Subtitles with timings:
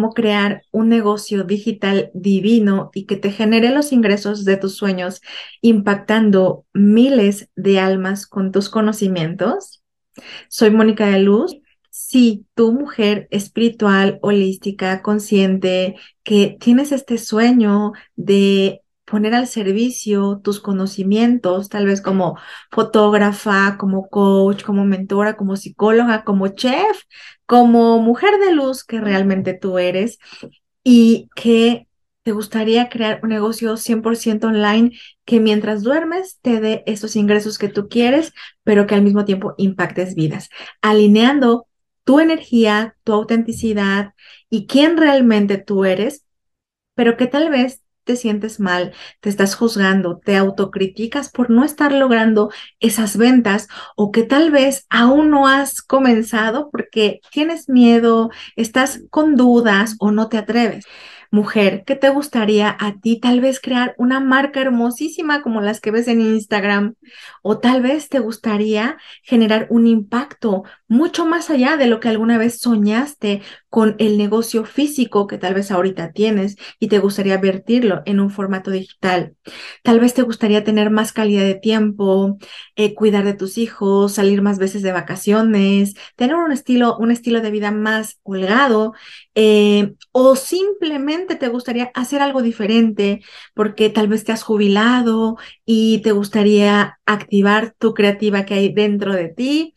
[0.00, 5.20] cómo crear un negocio digital divino y que te genere los ingresos de tus sueños,
[5.60, 9.82] impactando miles de almas con tus conocimientos.
[10.48, 11.54] Soy Mónica de Luz.
[11.90, 20.60] Si tu mujer espiritual, holística, consciente, que tienes este sueño de poner al servicio tus
[20.60, 22.38] conocimientos, tal vez como
[22.70, 27.02] fotógrafa, como coach, como mentora, como psicóloga, como chef,
[27.46, 30.18] como mujer de luz que realmente tú eres
[30.84, 31.88] y que
[32.22, 34.92] te gustaría crear un negocio 100% online
[35.24, 39.54] que mientras duermes te dé esos ingresos que tú quieres, pero que al mismo tiempo
[39.58, 40.48] impactes vidas,
[40.82, 41.66] alineando
[42.04, 44.14] tu energía, tu autenticidad
[44.48, 46.24] y quién realmente tú eres,
[46.94, 51.92] pero que tal vez te sientes mal, te estás juzgando, te autocriticas por no estar
[51.92, 59.02] logrando esas ventas o que tal vez aún no has comenzado porque tienes miedo, estás
[59.10, 60.86] con dudas o no te atreves.
[61.32, 65.92] Mujer, ¿qué te gustaría a ti tal vez crear una marca hermosísima como las que
[65.92, 66.94] ves en Instagram?
[67.42, 72.36] O tal vez te gustaría generar un impacto mucho más allá de lo que alguna
[72.36, 78.02] vez soñaste con el negocio físico que tal vez ahorita tienes y te gustaría vertirlo
[78.04, 79.36] en un formato digital.
[79.82, 82.38] Tal vez te gustaría tener más calidad de tiempo,
[82.76, 87.40] eh, cuidar de tus hijos, salir más veces de vacaciones, tener un estilo, un estilo
[87.40, 88.92] de vida más holgado
[89.36, 93.22] eh, o simplemente te gustaría hacer algo diferente
[93.54, 99.14] porque tal vez te has jubilado y te gustaría activar tu creativa que hay dentro
[99.14, 99.74] de ti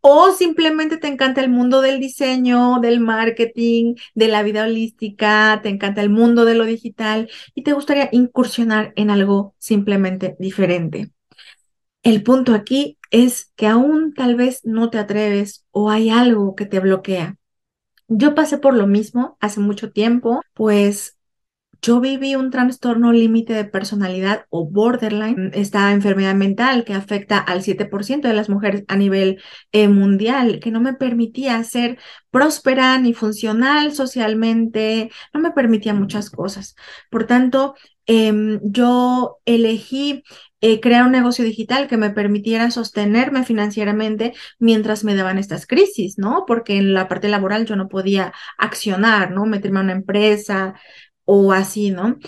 [0.00, 5.68] o simplemente te encanta el mundo del diseño, del marketing, de la vida holística, te
[5.68, 11.10] encanta el mundo de lo digital y te gustaría incursionar en algo simplemente diferente.
[12.02, 16.66] El punto aquí es que aún tal vez no te atreves o hay algo que
[16.66, 17.36] te bloquea.
[18.08, 21.16] Yo pasé por lo mismo hace mucho tiempo, pues
[21.84, 27.62] yo viví un trastorno límite de personalidad o borderline, esta enfermedad mental que afecta al
[27.62, 31.98] 7% de las mujeres a nivel eh, mundial, que no me permitía ser
[32.30, 36.74] próspera ni funcional socialmente, no me permitía muchas cosas.
[37.10, 37.74] Por tanto,
[38.06, 40.22] em, yo elegí
[40.66, 46.16] eh, crear un negocio digital que me permitiera sostenerme financieramente mientras me daban estas crisis,
[46.16, 46.44] ¿no?
[46.46, 49.44] Porque en la parte laboral yo no podía accionar, ¿no?
[49.44, 50.72] Meterme a una empresa,
[51.24, 52.18] o así, ¿no?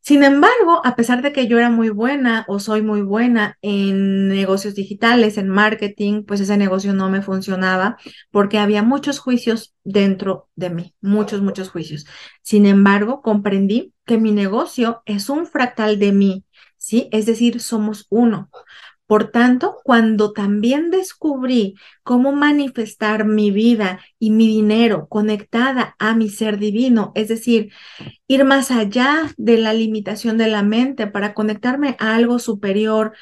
[0.00, 4.28] Sin embargo, a pesar de que yo era muy buena o soy muy buena en
[4.28, 7.98] negocios digitales, en marketing, pues ese negocio no me funcionaba
[8.30, 12.06] porque había muchos juicios dentro de mí, muchos, muchos juicios.
[12.42, 16.44] Sin embargo, comprendí que mi negocio es un fractal de mí,
[16.78, 17.10] ¿sí?
[17.12, 18.48] Es decir, somos uno.
[19.08, 26.28] Por tanto, cuando también descubrí cómo manifestar mi vida y mi dinero conectada a mi
[26.28, 27.72] ser divino, es decir,
[28.26, 33.14] ir más allá de la limitación de la mente para conectarme a algo superior,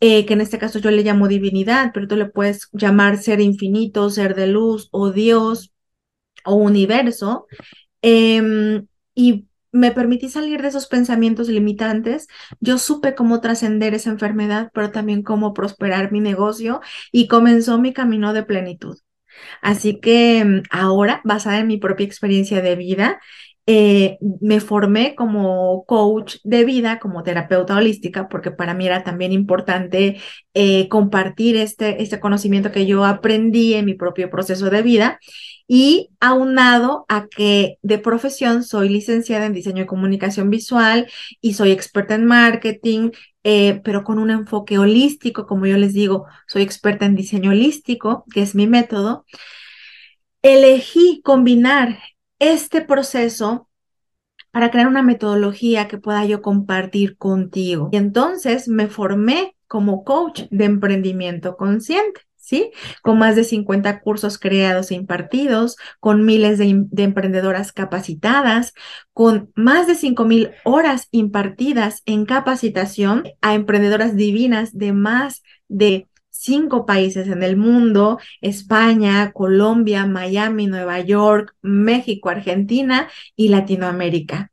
[0.00, 3.42] eh, que en este caso yo le llamo divinidad, pero tú le puedes llamar ser
[3.42, 5.70] infinito, ser de luz o Dios
[6.46, 7.46] o universo.
[8.00, 12.28] Em, y me permití salir de esos pensamientos limitantes,
[12.60, 16.80] yo supe cómo trascender esa enfermedad, pero también cómo prosperar mi negocio
[17.12, 18.98] y comenzó mi camino de plenitud.
[19.62, 23.20] Así que mm, ahora, basada en mi propia experiencia de vida,
[23.68, 29.32] eh, me formé como coach de vida, como terapeuta holística, porque para mí era también
[29.32, 30.20] importante
[30.54, 35.18] eh, compartir este, este conocimiento que yo aprendí en mi propio proceso de vida
[35.68, 41.10] y aunado a que de profesión soy licenciada en diseño y comunicación visual
[41.40, 43.10] y soy experta en marketing,
[43.42, 48.24] eh, pero con un enfoque holístico, como yo les digo, soy experta en diseño holístico,
[48.32, 49.24] que es mi método.
[50.42, 51.98] Elegí combinar
[52.38, 53.68] este proceso
[54.50, 57.90] para crear una metodología que pueda yo compartir contigo.
[57.92, 62.25] Y entonces me formé como coach de emprendimiento consciente.
[62.46, 62.70] ¿Sí?
[63.02, 68.72] Con más de 50 cursos creados e impartidos, con miles de, de emprendedoras capacitadas,
[69.12, 76.86] con más de 5.000 horas impartidas en capacitación a emprendedoras divinas de más de cinco
[76.86, 84.52] países en el mundo, España, Colombia, Miami, Nueva York, México, Argentina y Latinoamérica.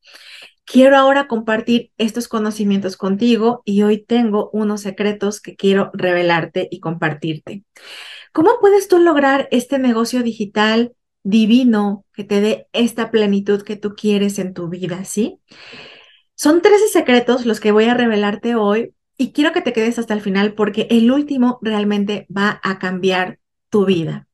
[0.66, 6.80] Quiero ahora compartir estos conocimientos contigo y hoy tengo unos secretos que quiero revelarte y
[6.80, 7.64] compartirte.
[8.32, 10.94] ¿Cómo puedes tú lograr este negocio digital
[11.24, 15.40] divino que te dé esta plenitud que tú quieres en tu vida, sí?
[16.36, 20.14] Son 13 secretos los que voy a revelarte hoy y quiero que te quedes hasta
[20.14, 23.40] el final porque el último realmente va a cambiar
[23.70, 24.28] tu vida.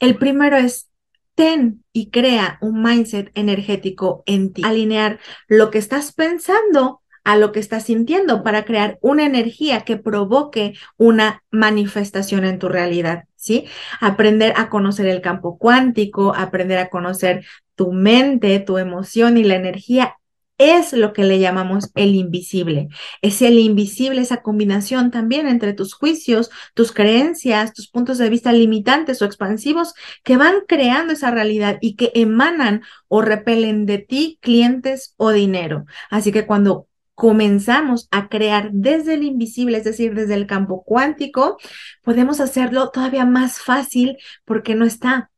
[0.00, 0.88] El primero es
[1.34, 4.62] ten y crea un mindset energético en ti.
[4.64, 9.96] Alinear lo que estás pensando a lo que estás sintiendo para crear una energía que
[9.96, 13.66] provoque una manifestación en tu realidad, ¿sí?
[14.00, 17.44] Aprender a conocer el campo cuántico, aprender a conocer
[17.74, 20.18] tu mente, tu emoción y la energía
[20.58, 22.88] es lo que le llamamos el invisible.
[23.22, 28.52] Es el invisible, esa combinación también entre tus juicios, tus creencias, tus puntos de vista
[28.52, 34.38] limitantes o expansivos que van creando esa realidad y que emanan o repelen de ti
[34.40, 35.86] clientes o dinero.
[36.10, 41.58] Así que cuando comenzamos a crear desde el invisible, es decir, desde el campo cuántico,
[42.02, 45.30] podemos hacerlo todavía más fácil porque no está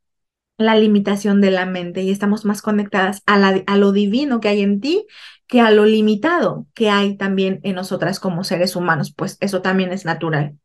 [0.58, 4.62] la limitación de la mente y estamos más conectadas a, la, lo divino que hay
[4.62, 5.06] en ti
[5.46, 9.92] que a lo limitado que hay también en nosotras como seres humanos, pues eso también
[9.92, 10.58] es natural.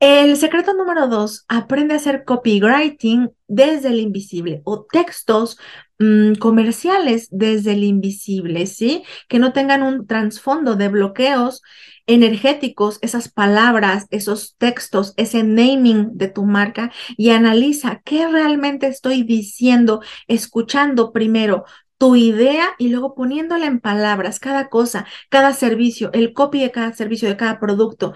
[0.00, 5.58] El secreto número dos, aprende a hacer copywriting desde el invisible o textos
[5.98, 9.04] mm, comerciales desde el invisible, ¿sí?
[9.28, 11.60] Que no tengan un trasfondo de bloqueos
[12.06, 19.22] energéticos, esas palabras, esos textos, ese naming de tu marca y analiza qué realmente estoy
[19.22, 21.64] diciendo, escuchando primero
[22.00, 26.94] tu idea y luego poniéndola en palabras, cada cosa, cada servicio, el copy de cada
[26.94, 28.14] servicio, de cada producto.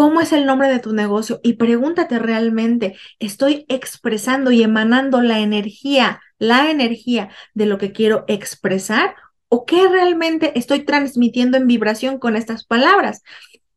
[0.00, 1.40] ¿Cómo es el nombre de tu negocio?
[1.42, 8.24] Y pregúntate realmente, ¿estoy expresando y emanando la energía, la energía de lo que quiero
[8.26, 9.14] expresar?
[9.50, 13.22] ¿O qué realmente estoy transmitiendo en vibración con estas palabras?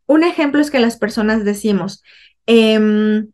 [0.06, 2.02] Un ejemplo es que las personas decimos,
[2.46, 3.34] em,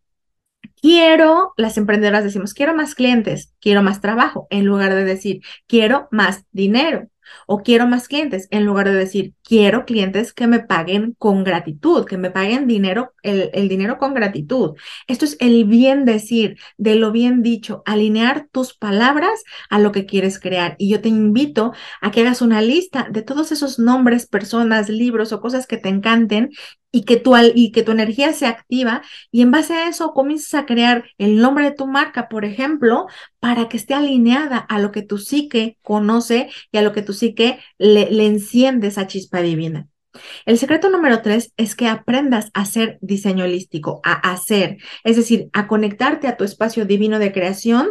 [0.82, 6.08] quiero, las emprendedoras decimos, quiero más clientes, quiero más trabajo, en lugar de decir, quiero
[6.10, 7.08] más dinero
[7.48, 12.06] o quiero más clientes, en lugar de decir, quiero clientes que me paguen con gratitud,
[12.06, 14.76] que me paguen dinero, el, el, dinero con gratitud.
[15.08, 20.06] Esto es el bien decir, de lo bien dicho, alinear tus palabras a lo que
[20.06, 20.76] quieres crear.
[20.78, 25.32] Y yo te invito a que hagas una lista de todos esos nombres, personas, libros
[25.34, 26.50] o cosas que te encanten
[26.92, 29.02] y que, tu, y que tu energía se activa
[29.32, 33.08] y en base a eso comienzas a crear el nombre de tu marca, por ejemplo,
[33.40, 37.14] para que esté alineada a lo que tu psique conoce y a lo que tu
[37.14, 39.88] psique le, le enciende esa chispa divina.
[40.46, 45.50] El secreto número tres es que aprendas a hacer diseño holístico, a hacer, es decir,
[45.54, 47.90] a conectarte a tu espacio divino de creación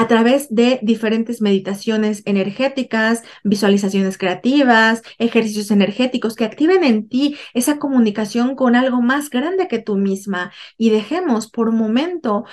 [0.00, 7.78] a través de diferentes meditaciones energéticas, visualizaciones creativas, ejercicios energéticos que activen en ti esa
[7.78, 12.46] comunicación con algo más grande que tú misma y dejemos por momento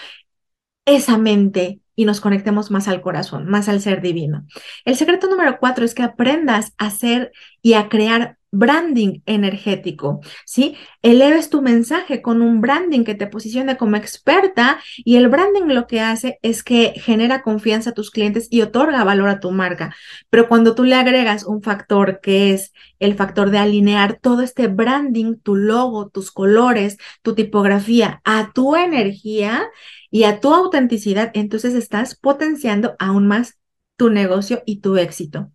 [0.83, 4.45] esa mente y nos conectemos más al corazón, más al ser divino.
[4.83, 10.75] El secreto número cuatro es que aprendas a hacer y a crear branding energético, ¿sí?
[11.01, 15.88] Eleves tu mensaje con un branding que te posicione como experta y el branding lo
[15.88, 19.95] que hace es que genera confianza a tus clientes y otorga valor a tu marca.
[20.29, 24.67] Pero cuando tú le agregas un factor que es el factor de alinear todo este
[24.67, 29.69] branding, tu logo, tus colores, tu tipografía a tu energía
[30.09, 33.57] y a tu autenticidad, entonces estás potenciando aún más
[33.97, 35.51] tu negocio y tu éxito.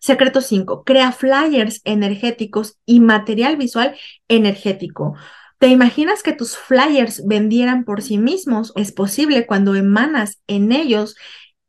[0.00, 0.84] Secreto 5.
[0.84, 3.96] Crea flyers energéticos y material visual
[4.28, 5.14] energético.
[5.58, 8.72] ¿Te imaginas que tus flyers vendieran por sí mismos?
[8.76, 11.16] Es posible cuando emanas en ellos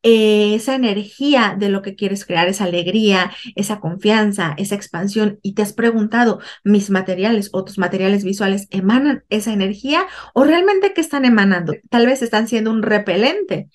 [0.04, 5.54] eh, esa energía de lo que quieres crear, esa alegría, esa confianza, esa expansión y
[5.54, 11.02] te has preguntado, ¿mis materiales o tus materiales visuales emanan esa energía o realmente qué
[11.02, 11.74] están emanando?
[11.90, 13.70] Tal vez están siendo un repelente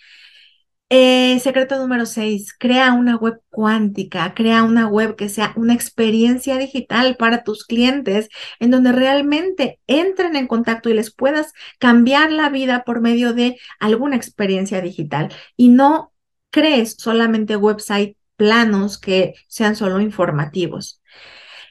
[0.88, 6.58] eh, secreto número 6, crea una web cuántica, crea una web que sea una experiencia
[6.58, 8.28] digital para tus clientes
[8.60, 13.58] en donde realmente entren en contacto y les puedas cambiar la vida por medio de
[13.80, 16.12] alguna experiencia digital y no
[16.50, 21.02] crees solamente website planos que sean solo informativos.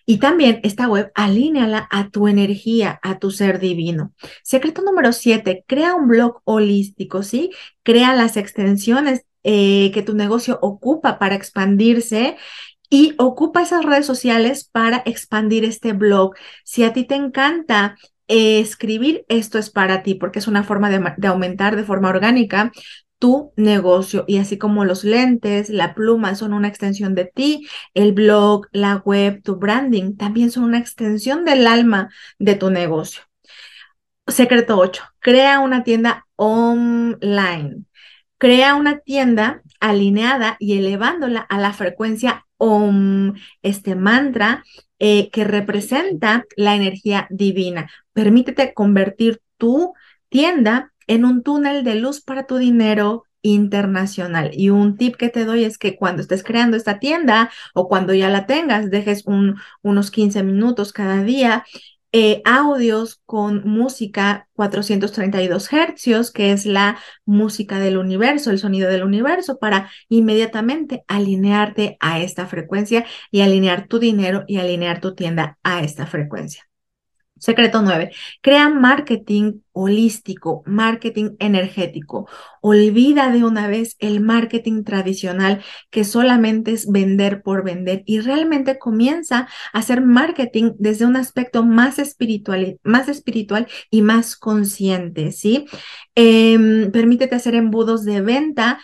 [0.05, 4.13] Y también esta web, alíneala a tu energía, a tu ser divino.
[4.43, 7.51] Secreto número siete, crea un blog holístico, ¿sí?
[7.83, 12.37] Crea las extensiones eh, que tu negocio ocupa para expandirse
[12.89, 16.35] y ocupa esas redes sociales para expandir este blog.
[16.63, 17.95] Si a ti te encanta
[18.27, 22.71] escribir, esto es para ti, porque es una forma de, aumentar de forma orgánica
[23.19, 24.25] tu negocio.
[24.27, 28.97] Y así como los lentes, la pluma son una extensión de ti, el blog, la
[28.97, 33.23] web, tu branding también son una extensión del alma de tu negocio.
[34.27, 35.03] Secreto 8.
[35.19, 37.85] Crea una tienda online.
[38.37, 44.63] Crea una tienda alineada y elevándola a la frecuencia OM, este mantra
[44.99, 47.89] eh, que representa la energía divina.
[48.13, 49.93] Permítete convertir tu
[50.29, 54.51] tienda en un túnel de luz para tu dinero internacional.
[54.53, 58.13] Y un tip que te doy es que cuando estés creando esta tienda o cuando
[58.13, 61.63] ya la tengas, dejes un, unos 15 minutos cada día
[62.17, 69.03] eh, audios con música 432 hercios, que es la música del universo, el sonido del
[69.03, 75.57] universo, para inmediatamente alinearte a esta frecuencia y alinear tu dinero y alinear tu tienda
[75.61, 76.63] a esta frecuencia.
[77.45, 78.09] Secreto 9.
[78.41, 82.27] Crea marketing holístico, marketing energético.
[82.59, 88.79] Olvida de una vez el marketing tradicional que solamente es vender por vender y realmente
[88.79, 95.67] comienza a hacer marketing desde un aspecto más espiritual, más espiritual y más consciente, ¿sí?
[96.15, 98.79] Em, permítete hacer embudos de venta,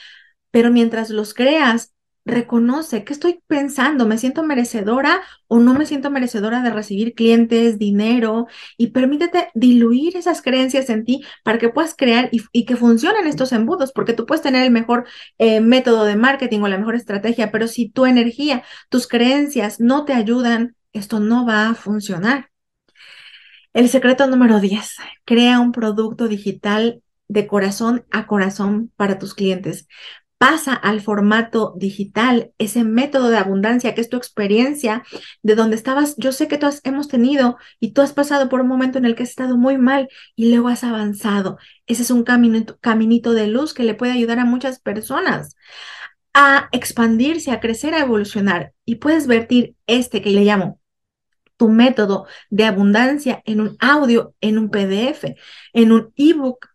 [0.52, 6.12] pero mientras los creas, reconoce qué estoy pensando, me siento merecedora o no me siento
[6.12, 8.48] merecedora de recibir clientes, dinero
[8.78, 13.52] y permítete diluir esas creencias en ti para que puedas crear y, que funcionen estos
[13.52, 15.06] embudos, porque tú puedes tener el mejor
[15.40, 20.06] eh, método de marketing o la mejor estrategia, pero si tu energía, tus creencias no
[20.06, 22.50] te ayudan, esto no va a funcionar.
[23.74, 29.88] El secreto número 10, crea un producto digital de corazón a corazón para tus clientes
[30.42, 35.04] pasa al formato digital, ese método de abundancia que es tu experiencia,
[35.44, 38.60] de donde estabas, yo sé que tú has, hemos tenido y tú has pasado por
[38.60, 41.60] un momento en el que has estado muy mal y luego has avanzado.
[41.86, 45.56] Ese es un caminito, caminito de luz que le puede ayudar a muchas personas
[46.34, 48.74] a expandirse, a crecer, a evolucionar.
[48.84, 50.80] Y puedes vertir este que le llamo
[51.56, 55.36] tu método de abundancia en un audio, en un PDF,
[55.74, 56.71] en un ebook,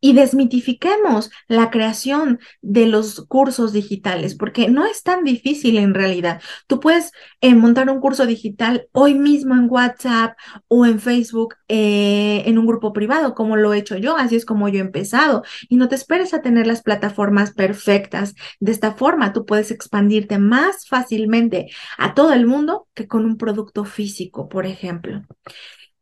[0.00, 6.40] y desmitifiquemos la creación de los cursos digitales, porque no es tan difícil en realidad.
[6.66, 10.36] Tú puedes eh, montar un curso digital hoy mismo en WhatsApp
[10.68, 14.44] o en Facebook eh, en un grupo privado, como lo he hecho yo, así es
[14.44, 15.42] como yo he empezado.
[15.68, 18.34] Y no te esperes a tener las plataformas perfectas.
[18.58, 23.36] De esta forma, tú puedes expandirte más fácilmente a todo el mundo que con un
[23.36, 25.22] producto físico, por ejemplo.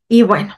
[0.09, 0.55] Y bueno,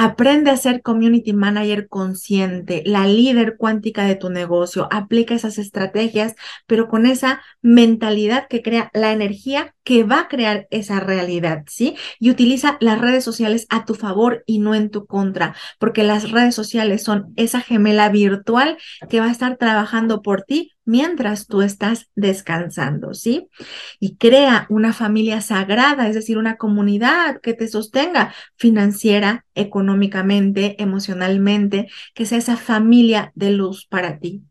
[0.00, 4.86] Aprende a ser community manager consciente, la líder cuántica de tu negocio.
[4.92, 6.36] Aplica esas estrategias,
[6.68, 11.96] pero con esa mentalidad que crea la energía que va a crear esa realidad, ¿sí?
[12.20, 16.30] Y utiliza las redes sociales a tu favor y no en tu contra, porque las
[16.30, 18.78] redes sociales son esa gemela virtual
[19.10, 23.48] que va a estar trabajando por ti mientras tú estás descansando, ¿sí?
[24.00, 31.88] Y crea una familia sagrada, es decir, una comunidad que te sostenga financiera, económicamente, emocionalmente,
[32.14, 34.47] que sea esa familia de luz para ti.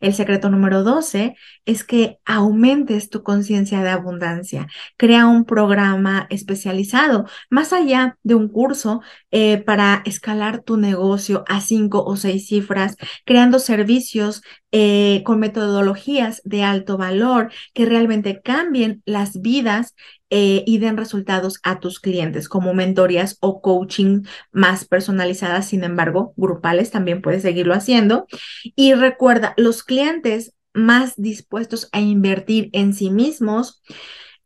[0.00, 4.66] El secreto número 12 es que aumentes tu conciencia de abundancia.
[4.96, 11.60] Crea un programa especializado, más allá de un curso eh, para escalar tu negocio a
[11.60, 14.42] cinco o seis cifras, creando servicios
[14.72, 19.94] eh, con metodologías de alto valor que realmente cambien las vidas
[20.30, 26.34] eh, y den resultados a tus clientes, como mentorías o coaching más personalizadas, sin embargo,
[26.36, 28.26] grupales también puedes seguirlo haciendo.
[28.74, 33.82] Y recuerda, los clientes más dispuestos a invertir en sí mismos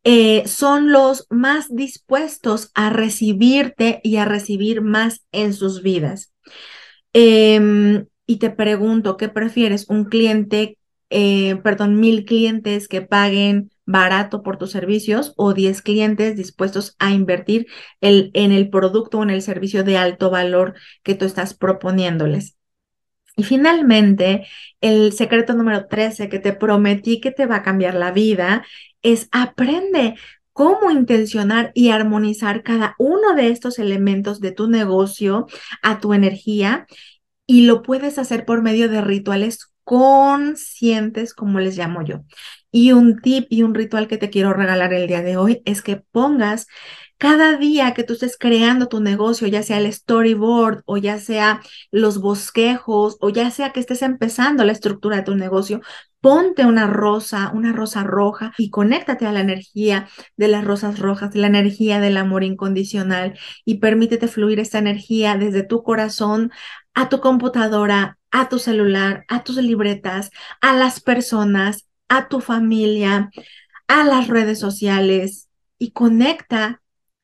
[0.05, 6.33] eh, son los más dispuestos a recibirte y a recibir más en sus vidas.
[7.13, 9.89] Em, y te pregunto, ¿qué prefieres?
[9.89, 10.79] ¿Un cliente,
[11.11, 17.11] eh, perdón, mil clientes que paguen barato por tus servicios o 10 clientes dispuestos a
[17.13, 17.67] invertir
[18.01, 22.57] el, en el producto o en el servicio de alto valor que tú estás proponiéndoles.
[23.37, 24.47] Y finalmente,
[24.81, 28.65] el secreto número 13 que te prometí que te va a cambiar la vida
[29.03, 30.15] es aprende
[30.53, 35.47] cómo intencionar y armonizar cada uno de estos elementos de tu negocio
[35.83, 36.87] a tu energía
[37.47, 42.21] y lo puedes hacer por medio de rituales conscientes, como les llamo yo.
[42.71, 45.83] Y un tip y un ritual que te quiero regalar el día de hoy es
[45.83, 46.69] que pongas
[47.19, 51.61] cada día que tú estés creando tu negocio, ya sea el storyboard o ya sea
[51.91, 55.81] los bosquejos o ya sea que estés empezando la estructura de tu negocio,
[56.21, 61.35] ponte una rosa, una rosa roja y conéctate a la energía de las rosas rojas,
[61.35, 66.53] la energía del amor incondicional y permítete fluir esta energía desde tu corazón
[66.95, 73.31] a tu computadora, a tu celular, a tus libretas, a las personas, a tu familia,
[73.89, 76.81] a las redes sociales y conecta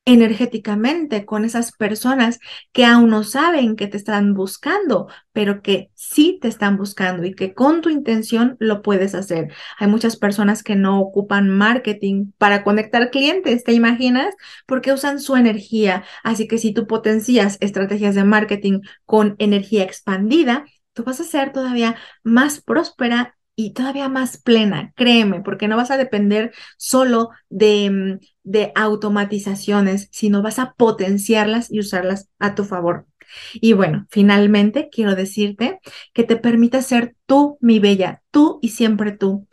[0.07, 2.39] energéticamente con esas personas
[2.71, 7.33] que aún no saben que te están buscando, pero que sí te están buscando y
[7.33, 9.51] que con tu intención lo puedes hacer.
[9.77, 14.33] Hay muchas personas que no ocupan marketing para conectar clientes, ¿te imaginas?
[14.65, 16.05] Porque usan su energía.
[16.23, 20.63] Así que si tú potencias estrategias de marketing con energía expandida,
[20.97, 25.91] tú vas a ser todavía más próspera y todavía más plena, créeme, porque no vas
[25.91, 32.63] a depender solo de, mm, de automatizaciones, sino vas a potenciarlas y usarlas a tu
[32.65, 33.05] favor.
[33.53, 35.79] Y bueno, finalmente quiero decirte
[36.13, 39.47] que te permita ser tú, mi bella, tú y siempre tú,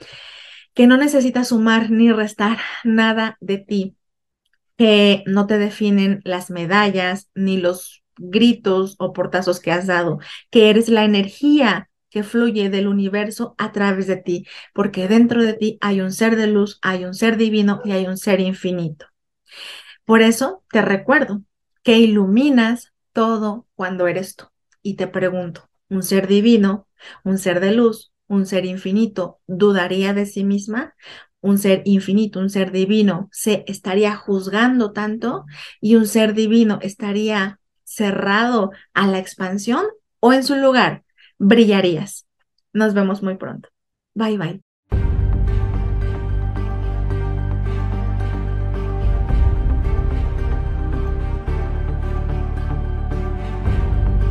[0.72, 3.96] que no necesitas sumar ni restar nada de ti,
[4.78, 10.18] que no te definen las medallas ni los gritos o portazos que has dado,
[10.50, 15.54] que eres la energía que fluye del universo a través de ti, porque dentro de
[15.54, 19.06] ti hay un ser de luz, hay un ser divino y hay un ser infinito.
[20.04, 21.42] Por eso te recuerdo
[21.82, 24.46] que iluminas todo cuando eres tú.
[24.82, 26.86] Y te pregunto, ¿un ser divino,
[27.24, 30.94] un ser de luz, un ser infinito, dudaría de sí misma?
[31.44, 35.44] un ser infinito, un ser divino, se estaría juzgando tanto
[35.78, 39.84] y un ser divino estaría cerrado a la expansión
[40.20, 41.04] o en su lugar
[41.38, 42.26] brillarías.
[42.72, 43.68] Nos vemos muy pronto.
[44.14, 44.73] Bye bye.